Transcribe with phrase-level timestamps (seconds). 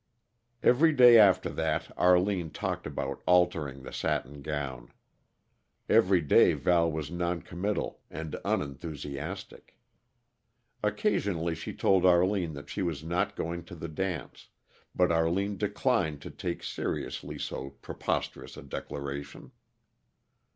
[0.63, 4.91] Every day after that Arline talked about altering the satin gown.
[5.87, 9.77] Every day Val was noncommittal and unenthusiastic.
[10.81, 14.47] Occasionally she told Arline that she was not going to the dance,
[14.95, 19.51] but Arline declined to take seriously so preposterous a declaration.